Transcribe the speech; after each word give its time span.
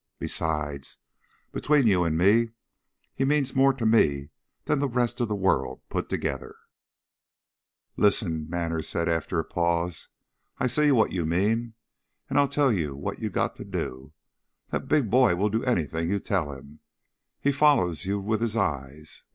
Besides, 0.17 0.97
between 1.51 1.85
you 1.85 2.03
and 2.05 2.17
me, 2.17 2.53
he 3.13 3.23
means 3.23 3.55
more 3.55 3.71
to 3.75 3.85
me 3.85 4.31
than 4.65 4.79
the 4.79 4.89
rest 4.89 5.21
of 5.21 5.27
the 5.27 5.35
world 5.35 5.81
put 5.89 6.09
together." 6.09 6.55
"Listen," 7.97 8.45
said 8.45 8.49
Manners, 8.49 8.95
after 8.95 9.37
a 9.37 9.43
pause. 9.45 10.07
"I 10.57 10.65
see 10.65 10.91
what 10.91 11.11
you 11.11 11.27
mean 11.27 11.75
and 12.31 12.39
I'll 12.39 12.49
tell 12.49 12.71
you 12.73 12.95
what 12.95 13.19
you 13.19 13.29
got 13.29 13.55
to 13.57 13.63
do. 13.63 14.11
That 14.69 14.87
big 14.87 15.11
boy 15.11 15.35
will 15.35 15.49
do 15.49 15.63
anything 15.65 16.09
you 16.09 16.19
tell 16.19 16.51
him. 16.51 16.79
He 17.39 17.51
follers 17.51 18.03
you 18.03 18.19
with 18.19 18.41
his 18.41 18.57
eyes. 18.57 19.23